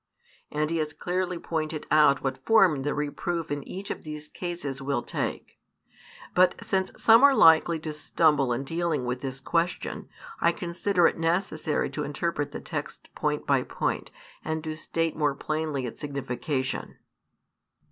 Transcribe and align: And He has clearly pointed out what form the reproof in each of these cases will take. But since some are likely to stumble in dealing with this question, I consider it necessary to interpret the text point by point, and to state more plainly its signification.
And 0.51 0.71
He 0.71 0.77
has 0.77 0.93
clearly 0.93 1.37
pointed 1.37 1.85
out 1.91 2.23
what 2.23 2.43
form 2.43 2.81
the 2.81 2.95
reproof 2.95 3.51
in 3.51 3.61
each 3.67 3.91
of 3.91 4.01
these 4.01 4.27
cases 4.29 4.81
will 4.81 5.03
take. 5.03 5.59
But 6.33 6.55
since 6.65 6.91
some 6.97 7.23
are 7.23 7.35
likely 7.35 7.77
to 7.81 7.93
stumble 7.93 8.51
in 8.51 8.63
dealing 8.63 9.05
with 9.05 9.21
this 9.21 9.39
question, 9.39 10.09
I 10.39 10.53
consider 10.53 11.05
it 11.05 11.19
necessary 11.19 11.91
to 11.91 12.03
interpret 12.03 12.51
the 12.51 12.61
text 12.61 13.13
point 13.13 13.45
by 13.45 13.61
point, 13.61 14.09
and 14.43 14.63
to 14.63 14.75
state 14.75 15.15
more 15.15 15.35
plainly 15.35 15.85
its 15.85 15.99
signification. 16.01 16.97